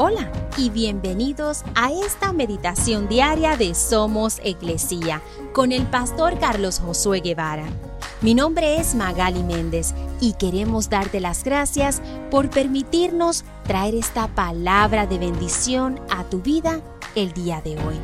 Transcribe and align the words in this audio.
Hola 0.00 0.30
y 0.56 0.70
bienvenidos 0.70 1.64
a 1.74 1.90
esta 1.90 2.32
meditación 2.32 3.08
diaria 3.08 3.56
de 3.56 3.74
Somos 3.74 4.38
Iglesia 4.44 5.20
con 5.52 5.72
el 5.72 5.88
pastor 5.88 6.38
Carlos 6.38 6.78
Josué 6.78 7.18
Guevara. 7.18 7.64
Mi 8.20 8.32
nombre 8.32 8.76
es 8.76 8.94
Magali 8.94 9.42
Méndez 9.42 9.94
y 10.20 10.34
queremos 10.34 10.88
darte 10.88 11.18
las 11.18 11.42
gracias 11.42 12.00
por 12.30 12.48
permitirnos 12.48 13.42
traer 13.64 13.96
esta 13.96 14.28
palabra 14.28 15.08
de 15.08 15.18
bendición 15.18 16.00
a 16.10 16.22
tu 16.22 16.42
vida 16.42 16.80
el 17.16 17.32
día 17.32 17.60
de 17.60 17.72
hoy. 17.78 17.96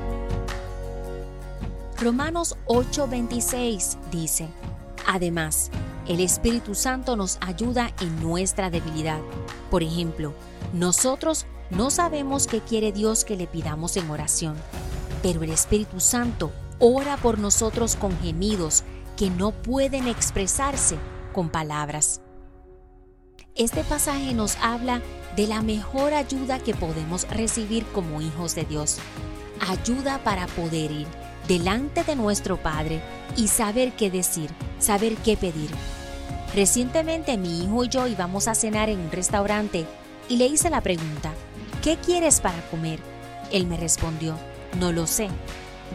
Romanos 2.01 2.57
8:26 2.67 3.99
dice, 4.11 4.49
Además, 5.07 5.71
el 6.09 6.19
Espíritu 6.19 6.75
Santo 6.75 7.15
nos 7.15 7.39
ayuda 7.41 7.93
en 8.01 8.21
nuestra 8.21 8.69
debilidad. 8.69 9.21
Por 9.71 9.85
ejemplo, 9.85 10.33
nosotros 10.73 11.47
no 11.71 11.91
sabemos 11.91 12.47
qué 12.47 12.61
quiere 12.61 12.93
Dios 12.93 13.25
que 13.25 13.37
le 13.37 13.47
pidamos 13.47 13.97
en 13.97 14.11
oración, 14.11 14.57
pero 15.23 15.43
el 15.43 15.51
Espíritu 15.51 16.01
Santo 16.01 16.53
ora 16.79 17.17
por 17.17 17.39
nosotros 17.39 17.97
con 17.97 18.19
gemidos 18.21 18.85
que 19.17 19.31
no 19.31 19.53
pueden 19.53 20.09
expresarse 20.09 20.97
con 21.33 21.49
palabras. 21.49 22.21
Este 23.55 23.85
pasaje 23.85 24.35
nos 24.35 24.57
habla 24.57 25.01
de 25.37 25.47
la 25.47 25.63
mejor 25.63 26.13
ayuda 26.13 26.59
que 26.59 26.75
podemos 26.75 27.29
recibir 27.29 27.85
como 27.87 28.21
hijos 28.21 28.55
de 28.55 28.65
Dios. 28.65 28.99
Ayuda 29.69 30.19
para 30.25 30.47
poder 30.49 30.91
ir 30.91 31.07
delante 31.49 32.05
de 32.05 32.17
nuestro 32.17 32.57
Padre 32.57 33.01
y 33.37 33.49
saber 33.49 33.93
qué 33.93 34.11
decir, 34.11 34.51
saber 34.79 35.17
qué 35.17 35.37
pedir. 35.37 35.71
Recientemente 36.55 37.37
mi 37.37 37.65
hijo 37.65 37.85
y 37.85 37.89
yo 37.89 38.07
íbamos 38.07 38.49
a 38.49 38.55
cenar 38.55 38.89
en 38.89 39.01
un 39.01 39.11
restaurante 39.11 39.87
y 40.29 40.37
le 40.37 40.47
hice 40.47 40.71
la 40.71 40.81
pregunta, 40.81 41.33
¿qué 41.85 41.99
quieres 41.99 42.41
para 42.41 42.63
comer? 42.71 42.99
Él 43.53 43.67
me 43.67 43.77
respondió, 43.77 44.39
no 44.81 44.91
lo 44.91 45.07
sé. 45.07 45.29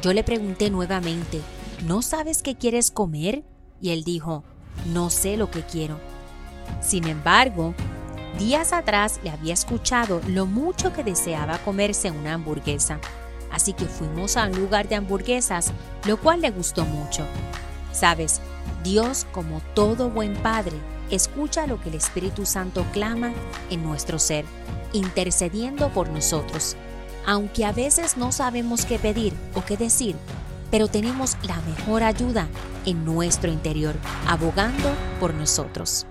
Yo 0.04 0.14
le 0.14 0.24
pregunté 0.24 0.70
nuevamente, 0.70 1.42
¿no 1.84 2.04
sabes 2.04 2.44
qué 2.44 2.56
quieres 2.56 2.92
comer? 2.92 3.44
Y 3.82 3.90
él 3.90 4.04
dijo, 4.04 4.44
no 4.94 5.10
sé 5.10 5.36
lo 5.36 5.50
que 5.50 5.64
quiero. 5.64 6.00
Sin 6.80 7.08
embargo, 7.08 7.74
días 8.38 8.72
atrás 8.72 9.20
le 9.24 9.32
había 9.32 9.56
escuchado 9.56 10.22
lo 10.28 10.46
mucho 10.46 10.94
que 10.94 11.04
deseaba 11.04 11.58
comerse 11.58 12.12
una 12.12 12.36
hamburguesa. 12.36 13.00
Así 13.52 13.74
que 13.74 13.86
fuimos 13.86 14.38
a 14.38 14.46
un 14.46 14.60
lugar 14.60 14.88
de 14.90 14.96
hamburguesas, 14.96 15.74
lo 16.06 16.18
cual 16.18 16.42
le 16.42 16.52
gustó 16.52 16.86
mucho. 16.86 17.26
Sabes, 17.92 18.42
Dios, 18.84 19.26
como 19.32 19.60
todo 19.74 20.12
buen 20.12 20.36
padre, 20.36 20.78
escucha 21.12 21.68
lo 21.68 21.80
que 21.82 21.90
el 21.90 21.96
Espíritu 21.96 22.46
Santo 22.46 22.86
clama 22.92 23.34
en 23.70 23.84
nuestro 23.84 24.20
ser, 24.20 24.46
intercediendo 24.94 25.90
por 25.90 26.10
nosotros. 26.10 26.76
Aunque 27.26 27.66
a 27.66 27.72
veces 27.72 28.18
no 28.18 28.32
sabemos 28.32 28.86
qué 28.86 29.00
pedir 29.00 29.34
o 29.54 29.64
qué 29.64 29.78
decir, 29.78 30.16
pero 30.72 30.88
tenemos 30.88 31.38
la 31.44 31.60
mejor 31.62 32.04
ayuda 32.04 32.48
en 32.86 33.06
nuestro 33.06 33.52
interior, 33.52 33.96
abogando 34.28 34.90
por 35.20 35.34
nosotros. 35.34 36.06